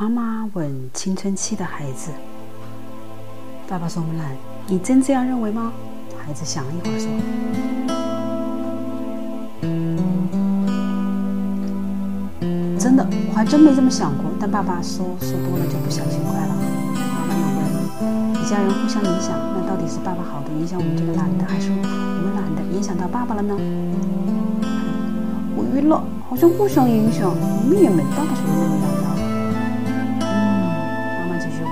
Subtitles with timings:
[0.00, 2.12] 妈妈问青春期的孩子
[3.66, 4.28] ：“爸爸说木兰，
[4.68, 5.72] 你真这样认为吗？”
[6.24, 7.08] 孩子想了一会儿说
[12.78, 14.30] ：“真的，我还真没这么想过。
[14.38, 16.54] 但爸爸说说多了就不小心快了。”
[17.26, 17.66] 妈妈又问
[18.40, 21.76] ：“一家人互相影响，那到底是爸爸好的影响我们这个懒的，还是我
[22.22, 23.58] 们懒的影响到爸爸了呢？”
[25.58, 28.86] 我晕了，好像互相影响，我们也没爸爸说的那么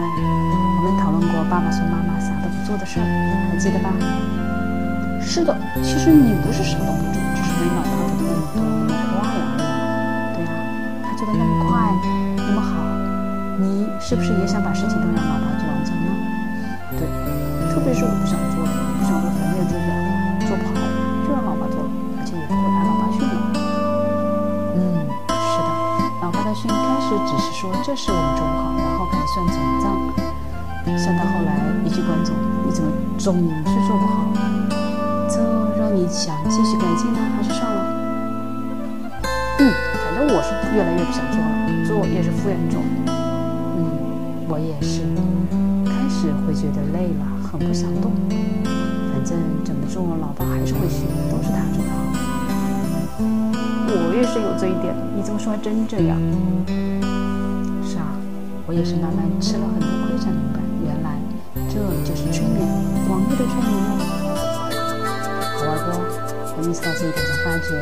[0.00, 1.44] 我们讨论过。
[1.50, 3.04] 爸爸说：“妈妈啥都不做的事儿，
[3.50, 3.90] 还记得吧？”
[5.20, 9.60] 是的，其实你不是啥都不做，只是没老爸做的那么多那么快而已。
[10.34, 10.50] 对呀，
[11.02, 11.90] 他做的那么快，
[12.36, 12.70] 那么好，
[13.58, 16.08] 你是不是也想把事情都让老爸做完成呢？
[16.96, 17.02] 对，
[17.74, 19.94] 特别是我不想做的，不想做反面做不了
[27.60, 29.92] 说这事我们做不好，然后开始算总账。
[30.96, 34.24] 算到后来，一句关总，你怎么总是做不好？
[35.28, 35.36] 这
[35.76, 37.84] 让你想继续改进呢，还是算了？
[39.58, 41.52] 嗯，反正我是越来越不想做了，
[41.84, 42.80] 做也是敷衍做。
[43.76, 45.04] 嗯，我也是，
[45.84, 48.10] 开始会觉得累了，很不想动。
[49.12, 49.36] 反正
[49.66, 52.08] 怎么做，老爸还是会训，都是他做的好。
[53.92, 56.16] 我也是有这一点，你这么说还真这样。
[58.80, 60.58] 也是慢慢吃了很多亏才明白。
[60.80, 61.12] 原来
[61.68, 62.64] 这就是催眠，
[63.04, 64.00] 广义的催眠哦。
[65.60, 66.00] 好玩不？
[66.56, 67.76] 我意识到这一点，才发觉，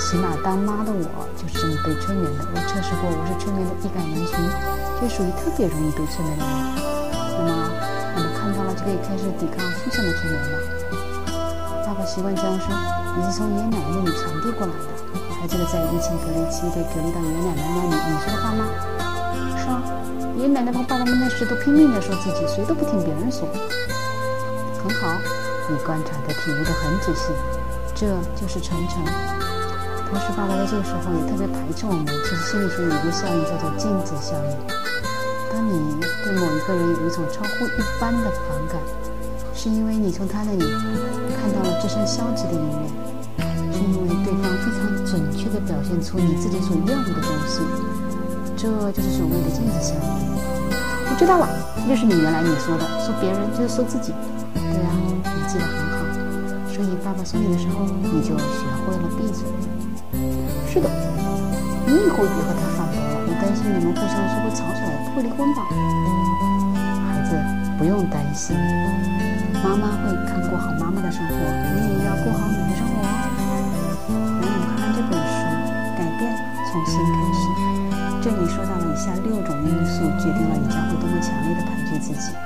[0.00, 2.48] 起码当妈的我就是这么被催眠的。
[2.48, 4.32] 我测试过，我是催眠的易感人群，
[4.96, 6.56] 就属于特别容易被催眠的人。
[7.36, 7.52] 那么，
[8.16, 10.56] 我们看到了，就可以开始抵抗负向的催眠了。
[11.84, 12.72] 爸爸习惯这样说
[13.12, 14.88] ：“你是从爷爷奶奶那里传递过来的。”
[15.36, 18.64] 还记得在疫情隔离期被隔离到爷爷奶奶那里你说的话吗？
[19.60, 19.99] 是啊。
[20.40, 23.46] 爷爷奶奶和爸爸们那时都拼命的说自己，谁都不听别人说。
[24.80, 25.12] 很好，
[25.68, 27.28] 你观察的、体会的很仔细，
[27.94, 28.08] 这
[28.40, 29.04] 就是传承。
[30.08, 32.06] 同时，爸爸在这个时候也特别排斥我们。
[32.24, 34.56] 其实心理学有一个效应叫做镜子效应。
[35.52, 38.80] 当你对某一个人有一种超乎一般的反感，
[39.52, 40.64] 是因为你从他那里
[41.36, 42.88] 看到了自身消极的一面，
[43.76, 47.60] 是因为对方非常准确地表现出你自己所厌恶的东西。
[48.56, 50.29] 这就是所谓的镜子效应。
[51.10, 51.48] 我知道了，
[51.88, 54.14] 就是你原来你说的，说别人就是说自己。
[54.54, 54.94] 对啊，
[55.26, 56.06] 你记得很好。
[56.70, 59.44] 所以爸爸说你的时候，你就学会了闭嘴。
[60.70, 60.88] 是的，
[61.84, 65.66] 你以后别和他反驳了，我担心你们互相说会吵起来，不会离婚吧？
[67.04, 67.36] 孩子，
[67.76, 68.56] 不用担心，
[69.62, 73.19] 妈妈会看过好妈妈的生活，你也要过好你的生活哦。
[79.00, 82.36] 下六种因素，决定了你将会多么强烈的排拒自己：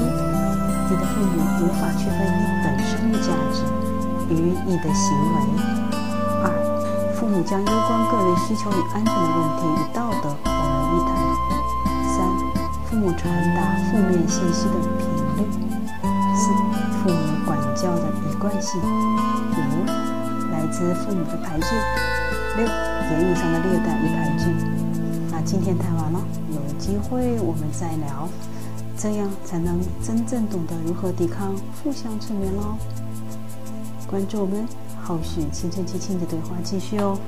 [0.00, 3.60] 你的父母无法区分你本身的价值
[4.32, 5.44] 与你的行为；
[6.40, 6.48] 二，
[7.12, 11.12] 父母将攸关个人需求与安全的问题与道德混为一谈；
[12.16, 12.24] 三，
[12.88, 15.04] 父母传达负面信息的频
[15.36, 15.44] 率；
[16.32, 16.48] 四，
[17.04, 19.84] 父母管教的一贯性；五，
[20.50, 21.76] 来自父母的排拒；
[22.56, 24.48] 六，言语上的虐待与排拒。
[25.44, 26.20] 今天谈完了，
[26.52, 28.28] 有机会我们再聊，
[28.96, 32.76] 这样才能真正懂得如何抵抗负向催眠喽。
[34.08, 34.66] 关注我们，
[35.04, 37.18] 后续青春期亲子对话继续哦。